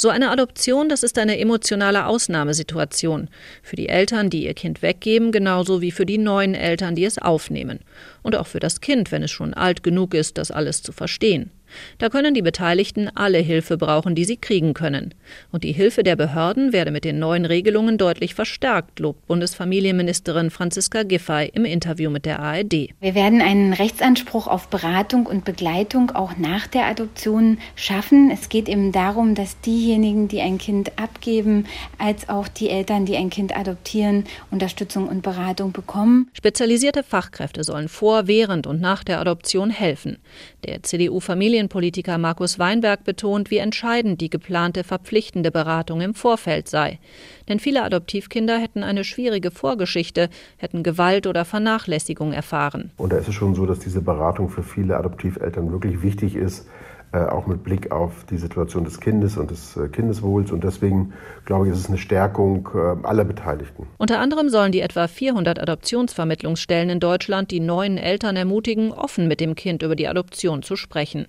So 0.00 0.10
eine 0.10 0.30
Adoption, 0.30 0.88
das 0.88 1.02
ist 1.02 1.18
eine 1.18 1.40
emotionale 1.40 2.06
Ausnahmesituation. 2.06 3.28
Für 3.64 3.74
die 3.74 3.88
Eltern, 3.88 4.30
die 4.30 4.44
ihr 4.44 4.54
Kind 4.54 4.80
weggeben, 4.80 5.32
genauso 5.32 5.80
wie 5.80 5.90
für 5.90 6.06
die 6.06 6.18
neuen 6.18 6.54
Eltern, 6.54 6.94
die 6.94 7.04
es 7.04 7.18
aufnehmen. 7.18 7.80
Und 8.22 8.36
auch 8.36 8.46
für 8.46 8.60
das 8.60 8.80
Kind, 8.80 9.10
wenn 9.10 9.24
es 9.24 9.32
schon 9.32 9.54
alt 9.54 9.82
genug 9.82 10.14
ist, 10.14 10.38
das 10.38 10.52
alles 10.52 10.84
zu 10.84 10.92
verstehen. 10.92 11.50
Da 11.98 12.08
können 12.08 12.34
die 12.34 12.42
Beteiligten 12.42 13.08
alle 13.14 13.38
Hilfe 13.38 13.76
brauchen, 13.76 14.14
die 14.14 14.24
sie 14.24 14.36
kriegen 14.36 14.74
können. 14.74 15.14
Und 15.52 15.64
die 15.64 15.72
Hilfe 15.72 16.02
der 16.02 16.16
Behörden 16.16 16.72
werde 16.72 16.90
mit 16.90 17.04
den 17.04 17.18
neuen 17.18 17.44
Regelungen 17.44 17.98
deutlich 17.98 18.34
verstärkt, 18.34 18.98
lobt 18.98 19.26
Bundesfamilienministerin 19.26 20.50
Franziska 20.50 21.02
Giffey 21.02 21.50
im 21.52 21.64
Interview 21.64 22.10
mit 22.10 22.24
der 22.24 22.40
ARD. 22.40 22.90
Wir 23.00 23.14
werden 23.14 23.40
einen 23.40 23.72
Rechtsanspruch 23.72 24.46
auf 24.46 24.68
Beratung 24.68 25.26
und 25.26 25.44
Begleitung 25.44 26.10
auch 26.12 26.36
nach 26.36 26.66
der 26.66 26.86
Adoption 26.86 27.58
schaffen. 27.74 28.30
Es 28.30 28.48
geht 28.48 28.68
eben 28.68 28.92
darum, 28.92 29.34
dass 29.34 29.60
diejenigen, 29.60 30.28
die 30.28 30.40
ein 30.40 30.58
Kind 30.58 30.98
abgeben, 30.98 31.66
als 31.98 32.28
auch 32.28 32.48
die 32.48 32.70
Eltern, 32.70 33.06
die 33.06 33.16
ein 33.16 33.30
Kind 33.30 33.56
adoptieren, 33.56 34.24
Unterstützung 34.50 35.08
und 35.08 35.22
Beratung 35.22 35.72
bekommen. 35.72 36.28
Spezialisierte 36.32 37.02
Fachkräfte 37.02 37.64
sollen 37.64 37.88
vor, 37.88 38.26
während 38.26 38.66
und 38.66 38.80
nach 38.80 39.04
der 39.04 39.20
Adoption 39.20 39.70
helfen. 39.70 40.18
Der 40.64 40.82
CDU-Familie 40.82 41.57
Familienpolitiker 41.58 42.18
Markus 42.18 42.60
Weinberg 42.60 43.02
betont, 43.02 43.50
wie 43.50 43.56
entscheidend 43.56 44.20
die 44.20 44.30
geplante 44.30 44.84
verpflichtende 44.84 45.50
Beratung 45.50 46.00
im 46.00 46.14
Vorfeld 46.14 46.68
sei. 46.68 47.00
Denn 47.48 47.58
viele 47.58 47.82
Adoptivkinder 47.82 48.58
hätten 48.58 48.84
eine 48.84 49.02
schwierige 49.02 49.50
Vorgeschichte, 49.50 50.28
hätten 50.56 50.84
Gewalt 50.84 51.26
oder 51.26 51.44
Vernachlässigung 51.44 52.32
erfahren. 52.32 52.92
Und 52.96 53.12
da 53.12 53.16
ist 53.16 53.26
es 53.26 53.34
schon 53.34 53.56
so, 53.56 53.66
dass 53.66 53.80
diese 53.80 54.02
Beratung 54.02 54.50
für 54.50 54.62
viele 54.62 54.96
Adoptiveltern 54.96 55.72
wirklich 55.72 56.00
wichtig 56.02 56.36
ist 56.36 56.68
auch 57.16 57.46
mit 57.46 57.62
Blick 57.62 57.90
auf 57.90 58.24
die 58.30 58.36
Situation 58.36 58.84
des 58.84 59.00
Kindes 59.00 59.36
und 59.36 59.50
des 59.50 59.76
äh, 59.76 59.88
Kindeswohls. 59.88 60.52
Und 60.52 60.64
deswegen 60.64 61.12
glaube 61.44 61.66
ich, 61.66 61.72
ist 61.72 61.80
es 61.80 61.88
eine 61.88 61.98
Stärkung 61.98 62.68
äh, 62.74 63.06
aller 63.06 63.24
Beteiligten. 63.24 63.86
Unter 63.96 64.20
anderem 64.20 64.48
sollen 64.48 64.72
die 64.72 64.80
etwa 64.80 65.08
400 65.08 65.58
Adoptionsvermittlungsstellen 65.60 66.90
in 66.90 67.00
Deutschland 67.00 67.50
die 67.50 67.60
neuen 67.60 67.96
Eltern 67.96 68.36
ermutigen, 68.36 68.92
offen 68.92 69.28
mit 69.28 69.40
dem 69.40 69.54
Kind 69.54 69.82
über 69.82 69.96
die 69.96 70.08
Adoption 70.08 70.62
zu 70.62 70.76
sprechen. 70.76 71.26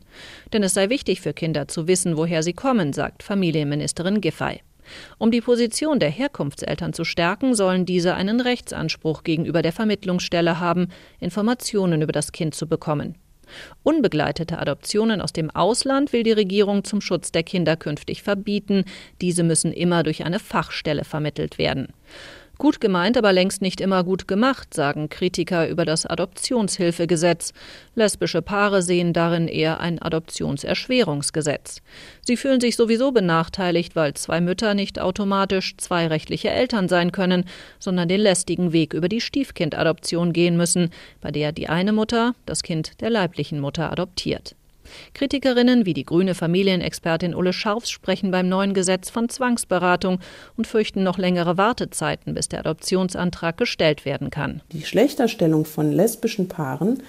Denn 0.52 0.64
es 0.64 0.74
sei 0.74 0.90
wichtig 0.90 1.22
für 1.22 1.34
Kinder 1.34 1.68
zu 1.68 1.88
wissen, 1.88 2.18
woher 2.18 2.44
sie 2.44 2.54
kommen, 2.54 2.94
sagt 2.94 3.24
Familienministerin 3.24 4.22
Giffey. 4.22 4.62
Um 5.18 5.32
die 5.32 5.42
Position 5.42 6.00
der 6.00 6.10
Herkunftseltern 6.10 6.94
zu 6.94 7.04
stärken, 7.04 7.56
sollen 7.56 7.86
diese 7.86 8.16
einen 8.16 8.42
Rechtsanspruch 8.42 9.24
gegenüber 9.24 9.62
der 9.62 9.72
Vermittlungsstelle 9.72 10.60
haben, 10.60 10.88
Informationen 11.20 12.02
über 12.02 12.12
das 12.12 12.32
Kind 12.32 12.56
zu 12.56 12.68
bekommen. 12.68 13.16
Unbegleitete 13.84 14.60
Adoptionen 14.60 15.22
aus 15.22 15.34
dem 15.34 15.50
Ausland 15.50 16.14
will 16.14 16.24
die 16.24 16.32
Regierung 16.32 16.84
zum 16.84 17.02
Schutz 17.02 17.32
der 17.32 17.44
Kinder 17.44 17.76
künftig 17.76 18.24
verbieten. 18.24 18.86
Diese 19.22 19.44
müssen 19.44 19.74
immer 19.74 20.04
durch 20.04 20.26
eine 20.26 20.40
Fachstelle 20.40 21.04
vermittelt 21.04 21.58
werden. 21.58 21.94
Gut 22.60 22.82
gemeint, 22.82 23.18
aber 23.18 23.32
längst 23.32 23.62
nicht 23.62 23.80
immer 23.80 24.04
gut 24.04 24.28
gemacht, 24.28 24.74
sagen 24.74 25.08
Kritiker 25.08 25.70
über 25.70 25.86
das 25.86 26.06
Adoptionshilfegesetz. 26.06 27.54
Lesbische 27.96 28.42
Paare 28.42 28.82
sehen 28.82 29.14
darin 29.14 29.48
eher 29.48 29.80
ein 29.80 30.02
Adoptionserschwerungsgesetz. 30.02 31.82
Sie 32.22 32.36
fühlen 32.36 32.60
sich 32.60 32.76
sowieso 32.76 33.14
benachteiligt, 33.14 33.96
weil 33.96 34.14
zwei 34.16 34.42
Mütter 34.42 34.74
nicht 34.74 35.00
automatisch 35.00 35.78
zwei 35.78 36.08
rechtliche 36.08 36.50
Eltern 36.50 36.90
sein 36.90 37.14
können, 37.14 37.46
sondern 37.80 38.10
den 38.10 38.20
lästigen 38.20 38.74
Weg 38.74 38.94
über 38.94 39.08
die 39.08 39.22
Stiefkindadoption 39.22 40.34
gehen 40.34 40.58
müssen, 40.58 40.90
bei 41.22 41.32
der 41.32 41.54
die 41.54 41.70
eine 41.70 41.94
Mutter 41.94 42.36
das 42.46 42.62
Kind 42.62 43.00
der 43.00 43.10
leiblichen 43.10 43.62
Mutter 43.62 43.90
adoptiert. 43.90 44.58
Kritikerinnen 45.14 45.86
wie 45.86 45.94
die 45.94 46.06
grüne 46.06 46.36
Familienexpertin 46.36 47.36
Ulle 47.36 47.54
Scharfs 47.54 47.90
sprechen 47.90 48.32
beim 48.32 48.50
neuen 48.50 48.74
Gesetz 48.74 49.10
von 49.10 49.30
Zwangsberatung 49.30 50.20
und 50.58 50.68
fürchten 50.68 51.04
noch 51.04 51.18
längere 51.18 51.58
Wartezeiten, 51.58 52.34
bis 52.34 52.50
der 52.50 52.60
Adoptionsantrag 52.60 53.58
gestellt 53.58 54.06
werden 54.06 54.30
kann. 54.30 54.62
Die 54.72 54.84
Schlechterstellung 54.84 55.66
von 55.66 55.92
lesbischen 55.92 56.48
Paaren 56.48 57.04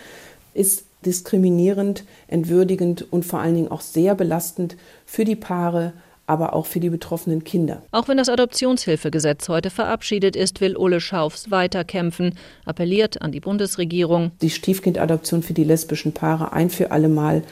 ist 0.55 0.84
diskriminierend, 1.05 2.05
entwürdigend 2.28 3.06
und 3.10 3.25
vor 3.25 3.41
allen 3.41 3.55
Dingen 3.55 3.71
auch 3.71 3.81
sehr 3.81 4.15
belastend 4.15 4.76
für 5.06 5.25
die 5.25 5.37
Paare, 5.37 5.93
aber 6.31 6.55
auch 6.55 6.67
für 6.67 6.79
die 6.79 6.91
betroffenen 6.91 7.43
Kinder. 7.43 7.83
Auch 7.91 8.07
wenn 8.07 8.17
das 8.17 8.29
Adoptionshilfegesetz 8.29 9.49
heute 9.49 9.69
verabschiedet 9.69 10.37
ist, 10.37 10.61
will 10.61 10.77
Ulle 10.77 11.01
Schaufs 11.01 11.51
weiterkämpfen, 11.51 12.39
appelliert 12.65 13.21
an 13.21 13.33
die 13.33 13.41
Bundesregierung. 13.41 14.31
Die 14.41 14.51
Stiefkindadoption 14.51 15.43
für 15.43 15.55
die 15.55 15.65
lesbischen 15.65 16.13
Paare 16.13 16.53
ein 16.53 16.71
für 16.71 16.93
alle 16.93 17.09
Mal 17.09 17.43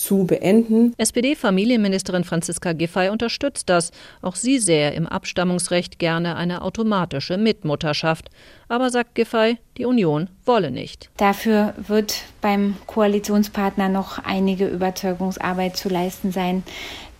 zu 0.00 0.24
beenden. 0.24 0.94
SPD-Familienministerin 0.96 2.24
Franziska 2.24 2.72
Giffey 2.72 3.10
unterstützt 3.10 3.68
das. 3.68 3.90
Auch 4.22 4.34
sie 4.34 4.58
sähe 4.58 4.92
im 4.92 5.06
Abstammungsrecht 5.06 5.98
gerne 5.98 6.36
eine 6.36 6.62
automatische 6.62 7.36
Mitmutterschaft. 7.36 8.30
Aber 8.68 8.90
sagt 8.90 9.14
Giffey, 9.14 9.58
die 9.76 9.84
Union 9.84 10.30
wolle 10.46 10.70
nicht. 10.70 11.10
Dafür 11.16 11.74
wird 11.86 12.22
beim 12.40 12.76
Koalitionspartner 12.86 13.88
noch 13.88 14.18
einige 14.18 14.66
Überzeugungsarbeit 14.66 15.76
zu 15.76 15.88
leisten 15.88 16.32
sein. 16.32 16.62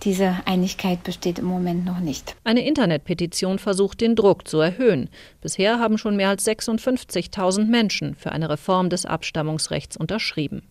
Diese 0.02 0.36
Einigkeit 0.46 1.02
besteht 1.02 1.38
im 1.38 1.44
Moment 1.44 1.84
noch 1.84 2.00
nicht. 2.00 2.34
Eine 2.44 2.66
Internetpetition 2.66 3.58
versucht, 3.58 4.00
den 4.00 4.16
Druck 4.16 4.48
zu 4.48 4.58
erhöhen. 4.58 5.10
Bisher 5.42 5.78
haben 5.78 5.98
schon 5.98 6.16
mehr 6.16 6.30
als 6.30 6.46
56.000 6.46 7.66
Menschen 7.66 8.14
für 8.14 8.32
eine 8.32 8.48
Reform 8.48 8.88
des 8.88 9.04
Abstammungsrechts 9.04 9.98
unterschrieben. 9.98 10.62